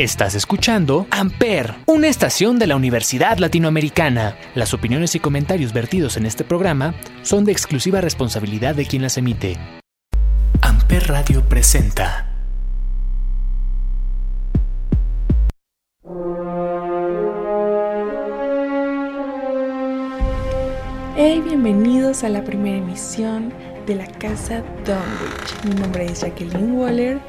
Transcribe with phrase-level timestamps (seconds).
[0.00, 4.34] Estás escuchando Amper, una estación de la Universidad Latinoamericana.
[4.54, 9.18] Las opiniones y comentarios vertidos en este programa son de exclusiva responsabilidad de quien las
[9.18, 9.58] emite.
[10.62, 12.26] Amper Radio presenta.
[21.14, 23.52] Hey, bienvenidos a la primera emisión
[23.86, 25.64] de la Casa Dunwich.
[25.64, 27.20] Mi nombre es Jacqueline Waller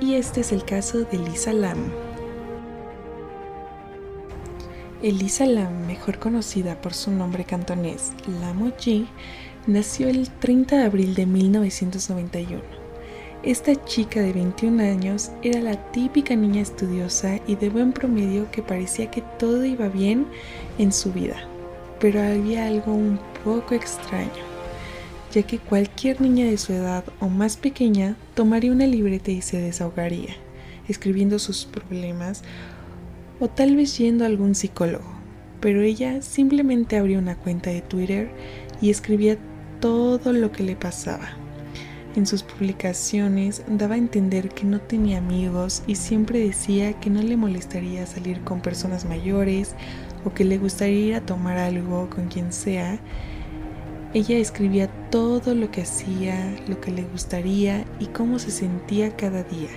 [0.00, 1.78] y este es el caso de Lisa Lam.
[5.02, 9.06] Elisa Lam, mejor conocida por su nombre cantonés Lam Ji,
[9.66, 12.60] nació el 30 de abril de 1991.
[13.42, 18.62] Esta chica de 21 años era la típica niña estudiosa y de buen promedio que
[18.62, 20.26] parecía que todo iba bien
[20.78, 21.36] en su vida,
[22.00, 24.49] pero había algo un poco extraño
[25.32, 29.60] ya que cualquier niña de su edad o más pequeña tomaría una libreta y se
[29.60, 30.34] desahogaría,
[30.88, 32.42] escribiendo sus problemas
[33.38, 35.04] o tal vez yendo a algún psicólogo,
[35.60, 38.30] pero ella simplemente abría una cuenta de Twitter
[38.80, 39.38] y escribía
[39.80, 41.30] todo lo que le pasaba.
[42.16, 47.22] En sus publicaciones daba a entender que no tenía amigos y siempre decía que no
[47.22, 49.76] le molestaría salir con personas mayores
[50.24, 52.98] o que le gustaría ir a tomar algo con quien sea
[54.12, 59.44] ella escribía todo lo que hacía, lo que le gustaría y cómo se sentía cada
[59.44, 59.70] día.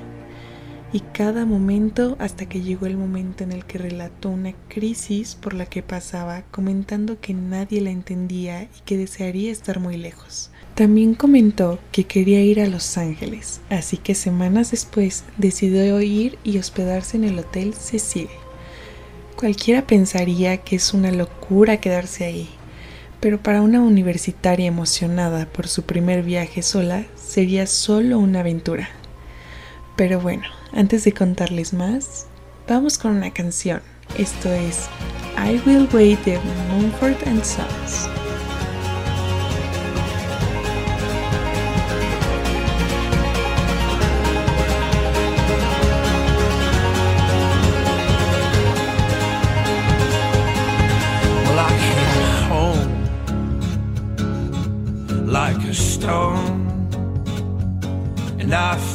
[0.91, 5.53] Y cada momento hasta que llegó el momento en el que relató una crisis por
[5.53, 10.51] la que pasaba, comentando que nadie la entendía y que desearía estar muy lejos.
[10.75, 16.57] También comentó que quería ir a Los Ángeles, así que semanas después decidió ir y
[16.57, 18.29] hospedarse en el Hotel Cecil.
[19.35, 22.49] Cualquiera pensaría que es una locura quedarse ahí,
[23.23, 28.89] pero para una universitaria emocionada por su primer viaje sola sería solo una aventura.
[29.95, 30.43] Pero bueno,
[30.73, 32.25] antes de contarles más,
[32.67, 33.81] vamos con una canción.
[34.17, 34.89] Esto es
[35.37, 36.37] I Will Wait de
[36.69, 38.22] Mumford and Sons.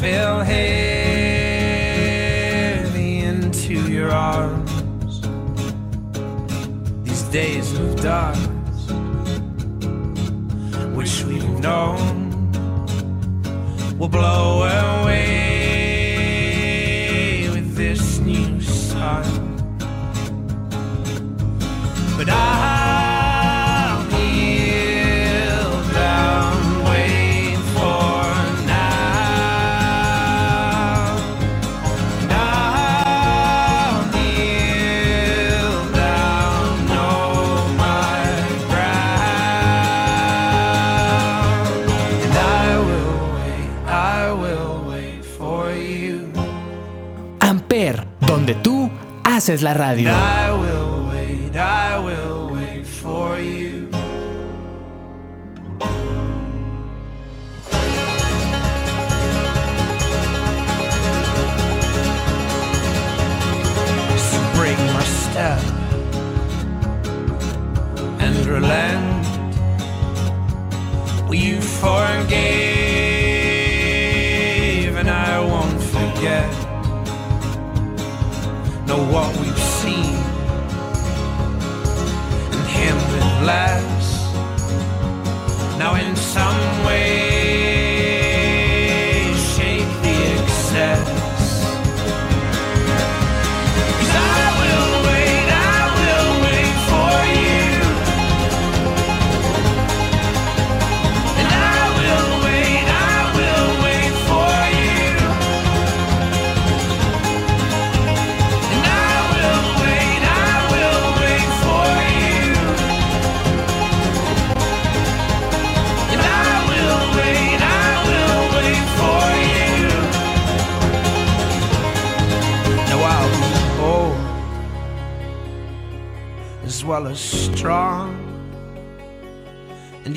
[0.01, 0.59] Fell heavy
[3.19, 5.21] into your arms.
[7.03, 8.37] These days of dark,
[10.95, 12.31] which we've known,
[13.99, 14.63] will blow
[15.03, 15.19] away
[17.51, 19.48] with this new sun.
[49.47, 50.11] Es la radio.
[50.11, 53.89] I will wait, I will wait for you.
[64.19, 65.63] So break my step
[68.19, 69.27] and relent.
[71.29, 72.58] Will you forgive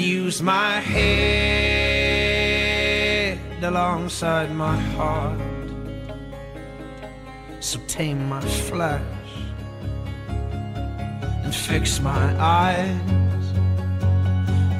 [0.01, 2.01] use my head
[3.63, 5.39] alongside my heart.
[7.59, 9.01] So tame my flesh
[11.43, 13.45] and fix my eyes.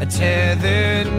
[0.01, 1.13] A tethered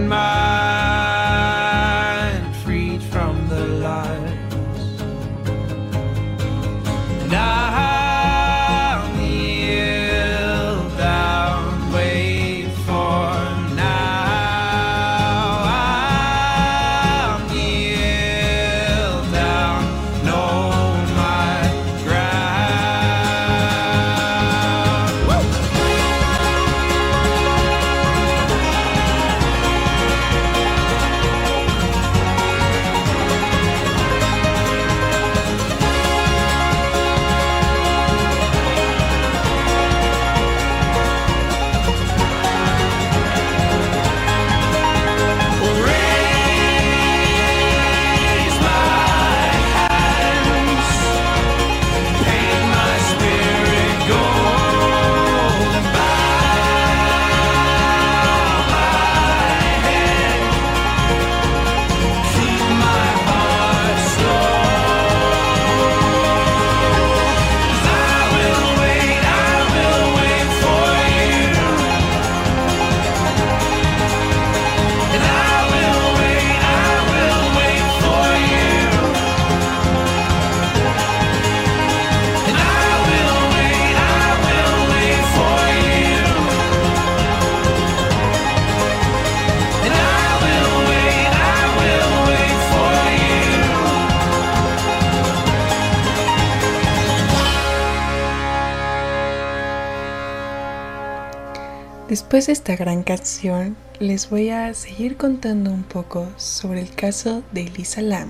[102.12, 107.43] Después de esta gran canción, les voy a seguir contando un poco sobre el caso
[107.53, 108.29] de Elisa Lam.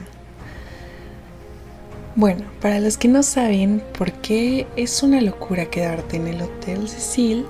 [2.14, 6.88] Bueno, para los que no saben por qué es una locura quedarte en el Hotel
[6.88, 7.44] Cecil,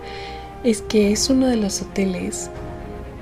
[0.65, 2.49] es que es uno de los hoteles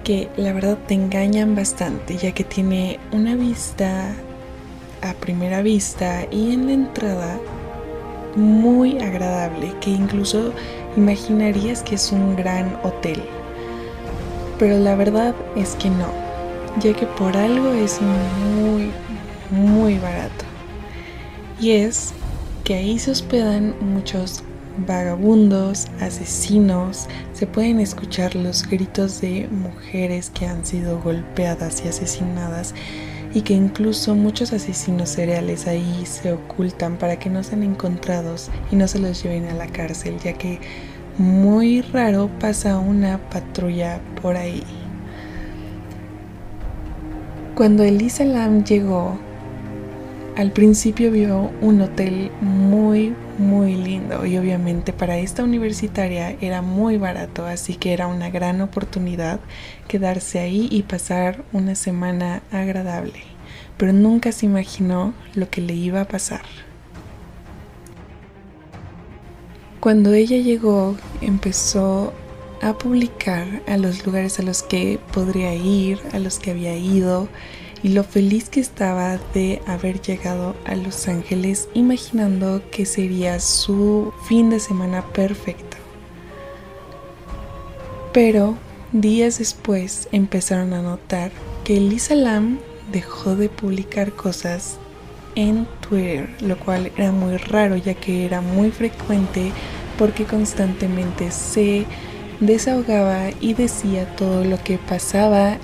[0.04, 4.14] que la verdad te engañan bastante, ya que tiene una vista
[5.02, 7.40] a primera vista y en la entrada
[8.36, 10.52] muy agradable, que incluso
[10.96, 13.22] imaginarías que es un gran hotel.
[14.58, 16.08] Pero la verdad es que no,
[16.80, 18.90] ya que por algo es muy,
[19.50, 20.44] muy barato.
[21.60, 22.12] Y es
[22.64, 24.42] que ahí se hospedan muchos
[24.86, 32.74] vagabundos, asesinos, se pueden escuchar los gritos de mujeres que han sido golpeadas y asesinadas
[33.32, 38.76] y que incluso muchos asesinos cereales ahí se ocultan para que no sean encontrados y
[38.76, 40.58] no se los lleven a la cárcel, ya que
[41.18, 44.64] muy raro pasa una patrulla por ahí.
[47.54, 49.18] Cuando Elisa Lam llegó,
[50.40, 56.96] al principio vio un hotel muy, muy lindo y obviamente para esta universitaria era muy
[56.96, 59.38] barato, así que era una gran oportunidad
[59.86, 63.20] quedarse ahí y pasar una semana agradable,
[63.76, 66.46] pero nunca se imaginó lo que le iba a pasar.
[69.78, 72.14] Cuando ella llegó, empezó
[72.62, 77.28] a publicar a los lugares a los que podría ir, a los que había ido,
[77.82, 84.12] y lo feliz que estaba de haber llegado a Los Ángeles imaginando que sería su
[84.28, 85.76] fin de semana perfecto.
[88.12, 88.56] Pero
[88.92, 91.30] días después empezaron a notar
[91.64, 92.58] que Elisa Lam
[92.92, 94.78] dejó de publicar cosas
[95.36, 99.52] en Twitter, lo cual era muy raro ya que era muy frecuente
[99.96, 101.86] porque constantemente se
[102.40, 105.58] desahogaba y decía todo lo que pasaba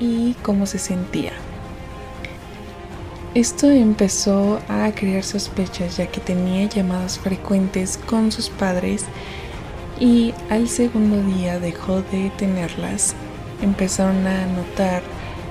[0.00, 1.32] y cómo se sentía.
[3.36, 9.04] Esto empezó a crear sospechas ya que tenía llamadas frecuentes con sus padres
[10.00, 13.14] y al segundo día dejó de tenerlas.
[13.60, 15.02] Empezaron a notar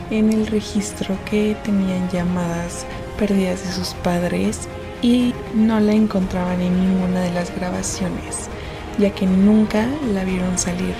[0.10, 2.88] en el registro que tenían llamadas
[3.20, 4.62] perdidas de sus padres
[5.04, 8.50] y no la encontraban en ninguna de las grabaciones,
[8.98, 10.96] ya que nunca la vieron salir,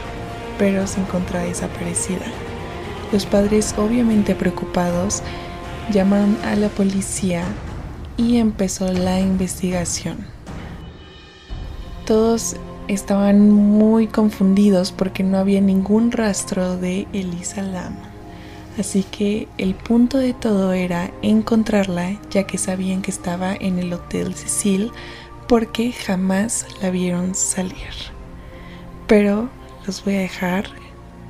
[0.60, 2.27] pero se encontraba desaparecida.
[3.12, 5.24] Los padres obviamente preocupados
[5.92, 7.44] llamaron a la policía
[8.18, 10.18] y empezó la investigación.
[12.06, 12.56] Todos
[12.88, 17.96] estaban muy confundidos porque no había ningún rastro de Elisa Lam.
[18.77, 23.94] Así que el punto de todo era encontrarla ya que sabían que estaba en el
[23.94, 24.92] Hotel Cecil
[25.48, 27.94] porque jamás la vieron salir.
[29.08, 29.50] Pero
[29.86, 30.65] los voy a dejar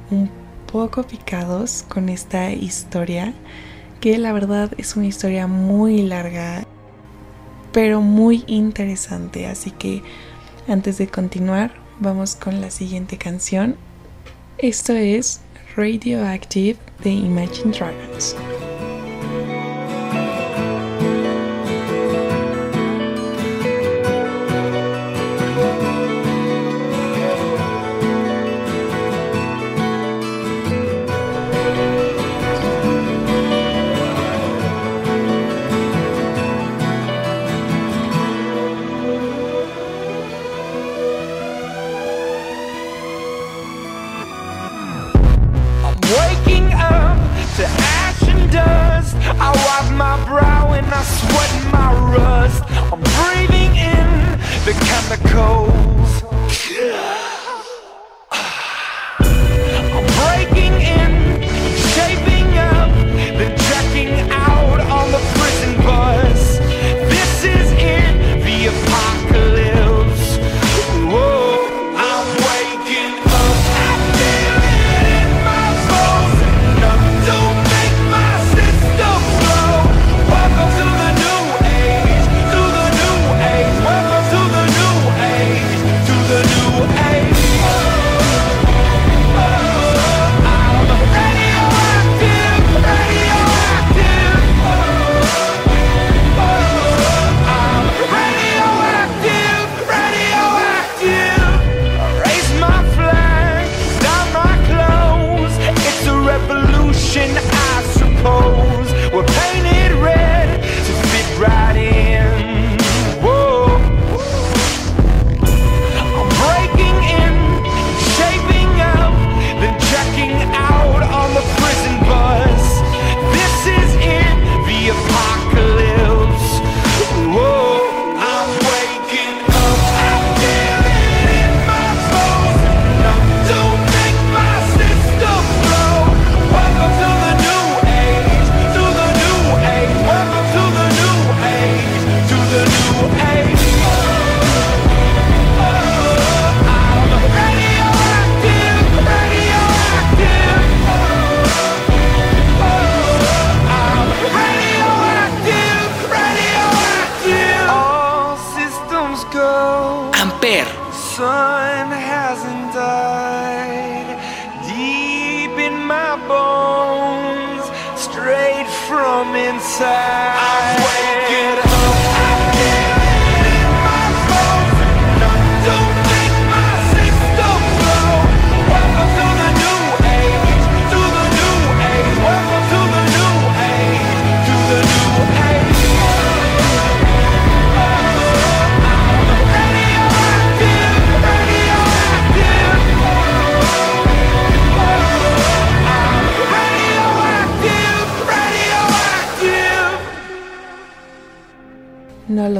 [0.09, 0.29] un
[0.71, 3.33] poco picados con esta historia
[4.05, 6.63] que la verdad es una historia muy larga,
[7.71, 9.47] pero muy interesante.
[9.47, 10.03] Así que
[10.67, 13.77] antes de continuar, vamos con la siguiente canción.
[14.59, 15.41] Esto es
[15.75, 18.35] Radioactive de Imagine Dragons.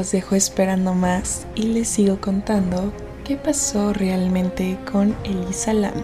[0.06, 2.92] Los dejo esperando más y les sigo contando
[3.24, 5.94] qué pasó realmente con Elisa Lam.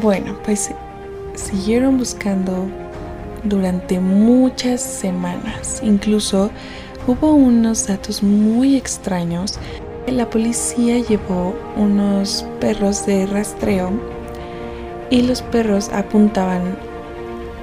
[0.00, 0.70] Bueno, pues
[1.34, 2.68] siguieron buscando
[3.42, 5.80] durante muchas semanas.
[5.82, 6.52] Incluso
[7.08, 9.58] hubo unos datos muy extraños.
[10.06, 13.90] La policía llevó unos perros de rastreo
[15.10, 16.76] y los perros apuntaban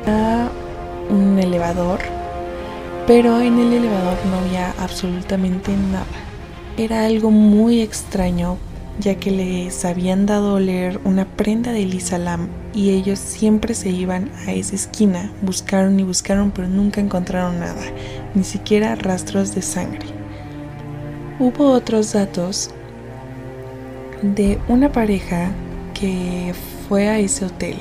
[0.05, 0.49] a
[1.09, 2.16] un elevador
[3.07, 6.05] pero en el elevador no había absolutamente nada.
[6.75, 8.57] Era algo muy extraño,
[8.99, 10.61] ya que les habían dado a
[11.05, 15.31] una prenda de Elisa Lam y ellos siempre se iban a esa esquina.
[15.41, 17.81] Buscaron y buscaron, pero nunca encontraron nada,
[18.35, 20.07] ni siquiera rastros de sangre.
[21.39, 22.71] Hubo otros datos
[24.21, 25.51] de una pareja
[25.93, 26.53] que
[26.89, 27.77] fue a ese hotel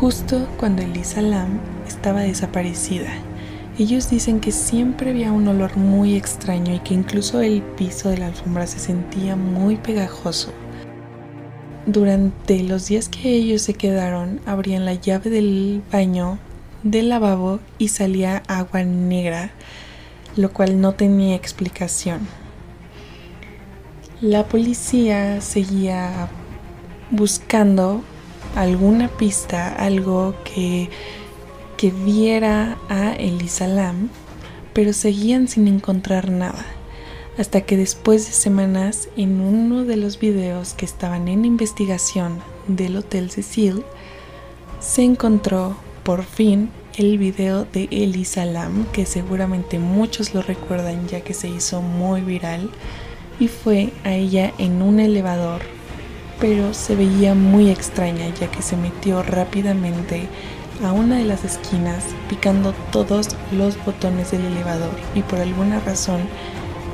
[0.00, 3.10] justo cuando Elisa Lam estaba desaparecida.
[3.78, 8.18] Ellos dicen que siempre había un olor muy extraño y que incluso el piso de
[8.18, 10.52] la alfombra se sentía muy pegajoso.
[11.86, 16.38] Durante los días que ellos se quedaron, abrían la llave del baño,
[16.82, 19.50] del lavabo y salía agua negra,
[20.36, 22.20] lo cual no tenía explicación.
[24.20, 26.28] La policía seguía
[27.10, 28.02] buscando
[28.54, 30.90] alguna pista, algo que
[31.80, 34.10] que viera a Elisa Lam,
[34.74, 36.66] pero seguían sin encontrar nada,
[37.38, 42.98] hasta que después de semanas en uno de los videos que estaban en investigación del
[42.98, 43.82] Hotel Cecil,
[44.78, 46.68] se encontró por fin
[46.98, 52.20] el video de Elisa Lam, que seguramente muchos lo recuerdan ya que se hizo muy
[52.20, 52.68] viral,
[53.38, 55.62] y fue a ella en un elevador,
[56.40, 60.28] pero se veía muy extraña ya que se metió rápidamente
[60.84, 66.20] a una de las esquinas picando todos los botones del elevador y por alguna razón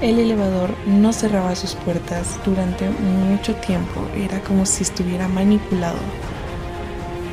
[0.00, 5.96] el elevador no cerraba sus puertas durante mucho tiempo, era como si estuviera manipulado.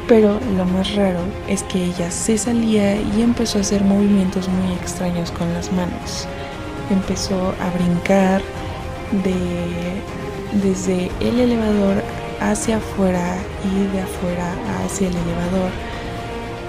[0.08, 4.74] Pero lo más raro es que ella se salía y empezó a hacer movimientos muy
[4.74, 6.28] extraños con las manos.
[6.90, 8.42] Empezó a brincar
[9.24, 10.02] de,
[10.62, 12.04] desde el elevador
[12.40, 15.72] hacia afuera y de afuera hacia el elevador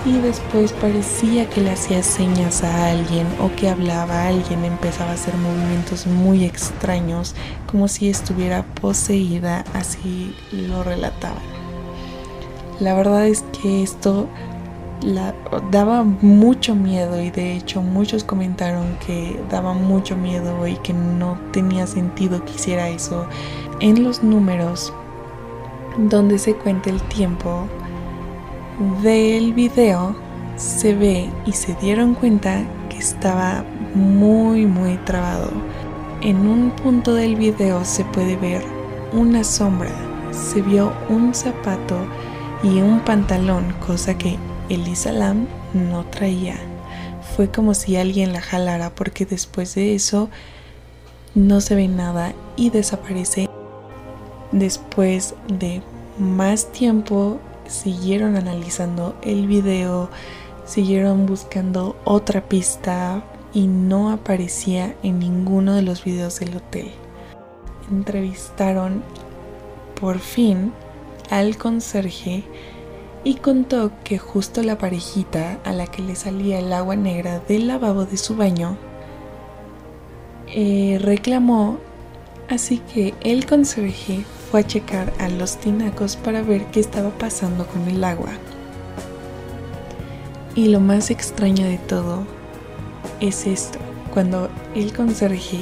[0.04, 5.10] y después parecía que le hacía señas a alguien o que hablaba a alguien, empezaba
[5.10, 7.34] a hacer movimientos muy extraños,
[7.70, 11.42] como si estuviera poseída, así lo relataban.
[12.80, 14.28] La verdad es que esto
[15.00, 15.34] la,
[15.70, 21.38] daba mucho miedo y de hecho muchos comentaron que daba mucho miedo y que no
[21.52, 23.26] tenía sentido que hiciera eso.
[23.80, 24.92] En los números
[25.96, 27.68] donde se cuenta el tiempo,
[29.02, 30.16] del video
[30.56, 33.64] se ve y se dieron cuenta que estaba
[33.94, 35.50] muy muy trabado.
[36.22, 38.62] En un punto del video se puede ver
[39.12, 39.92] una sombra,
[40.32, 41.96] se vio un zapato
[42.62, 44.38] y un pantalón, cosa que
[44.68, 46.56] Elisa Lam no traía.
[47.36, 50.30] Fue como si alguien la jalara porque después de eso
[51.34, 53.48] no se ve nada y desaparece.
[54.50, 55.82] Después de
[56.18, 60.10] más tiempo siguieron analizando el video,
[60.64, 66.90] siguieron buscando otra pista y no aparecía en ninguno de los videos del hotel.
[67.90, 69.02] Entrevistaron
[70.00, 70.72] por fin
[71.30, 72.44] al conserje
[73.24, 77.68] y contó que justo la parejita a la que le salía el agua negra del
[77.68, 78.76] lavabo de su baño
[80.56, 81.78] eh, reclamó,
[82.48, 84.24] así que el conserje
[84.56, 88.30] a checar a los tinacos para ver qué estaba pasando con el agua.
[90.54, 92.24] Y lo más extraño de todo
[93.20, 93.78] es esto,
[94.12, 95.58] cuando el conserje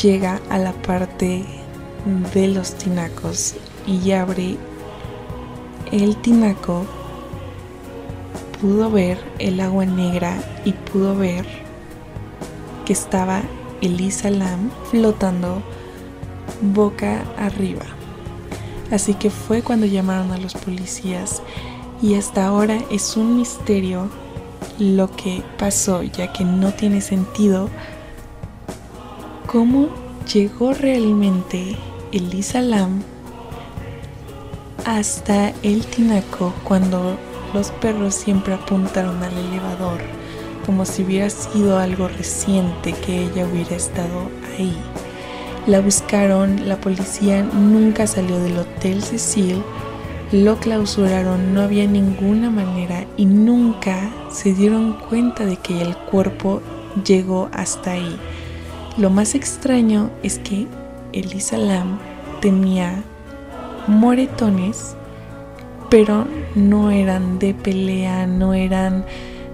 [0.00, 1.44] llega a la parte
[2.34, 3.54] de los tinacos
[3.86, 4.56] y abre
[5.92, 6.84] el tinaco,
[8.60, 11.46] pudo ver el agua negra y pudo ver
[12.84, 13.42] que estaba
[13.80, 15.62] Elisa Lam flotando
[16.60, 17.84] boca arriba.
[18.90, 21.42] Así que fue cuando llamaron a los policías
[22.02, 24.08] y hasta ahora es un misterio
[24.78, 27.68] lo que pasó, ya que no tiene sentido
[29.46, 29.88] cómo
[30.32, 31.76] llegó realmente
[32.12, 33.02] Elisa Lam
[34.84, 37.16] hasta el tinaco cuando
[37.54, 40.00] los perros siempre apuntaron al elevador,
[40.66, 44.28] como si hubiera sido algo reciente que ella hubiera estado
[44.58, 44.76] ahí.
[45.66, 49.62] La buscaron, la policía nunca salió del Hotel Cecil,
[50.30, 56.60] lo clausuraron, no había ninguna manera y nunca se dieron cuenta de que el cuerpo
[57.06, 58.18] llegó hasta ahí.
[58.98, 60.66] Lo más extraño es que
[61.14, 61.98] Elisa Lam
[62.42, 63.02] tenía
[63.86, 64.94] moretones,
[65.88, 69.06] pero no eran de pelea, no eran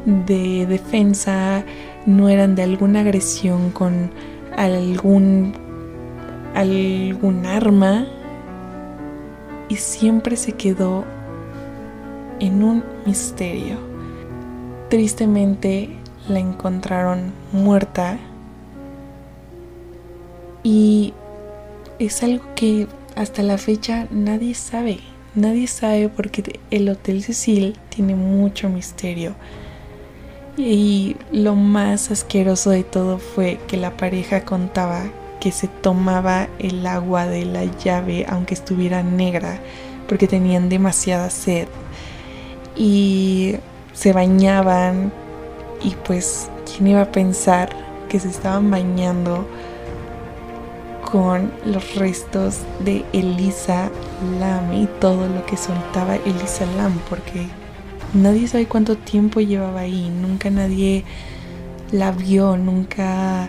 [0.05, 1.65] de defensa,
[2.05, 4.11] no eran de alguna agresión con
[4.57, 5.53] algún
[6.55, 8.07] algún arma
[9.69, 11.05] y siempre se quedó
[12.41, 13.79] en un misterio.
[14.89, 15.91] Tristemente
[16.29, 18.19] la encontraron muerta
[20.63, 21.15] y
[21.99, 25.01] es algo que hasta la fecha nadie sabe.
[25.35, 29.35] Nadie sabe porque el Hotel Cecil tiene mucho misterio.
[30.57, 35.05] Y lo más asqueroso de todo fue que la pareja contaba
[35.41, 39.59] que se tomaba el agua de la llave aunque estuviera negra
[40.09, 41.69] porque tenían demasiada sed.
[42.77, 43.57] Y
[43.93, 45.13] se bañaban
[45.83, 47.71] y pues quién iba a pensar
[48.09, 49.47] que se estaban bañando
[51.11, 53.91] con los restos de Elisa
[54.39, 57.47] Lam y todo lo que soltaba Elisa Lam porque
[58.15, 61.05] nadie sabe cuánto tiempo llevaba ahí, nunca nadie
[61.93, 63.49] la vio, nunca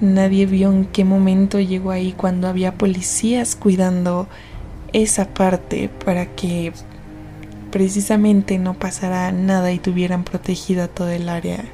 [0.00, 4.28] Nadie vio en qué momento llegó ahí cuando había policías cuidando
[4.92, 6.72] esa parte para que
[7.70, 11.64] precisamente no pasara nada y tuvieran protegida toda el área.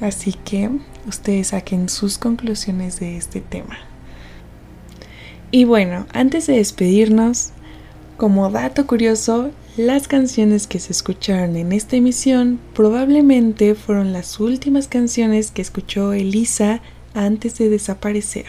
[0.00, 0.70] Así que
[1.06, 3.78] ustedes saquen sus conclusiones de este tema.
[5.50, 7.50] Y bueno, antes de despedirnos,
[8.16, 14.88] como dato curioso, las canciones que se escucharon en esta emisión probablemente fueron las últimas
[14.88, 16.80] canciones que escuchó Elisa
[17.12, 18.46] antes de desaparecer.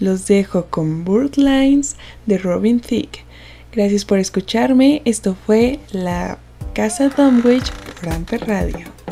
[0.00, 1.04] Los dejo con
[1.36, 3.24] Lines de Robin Thicke.
[3.72, 5.00] Gracias por escucharme.
[5.04, 6.38] Esto fue La
[6.74, 9.11] Casa Dunwich por Amper Radio.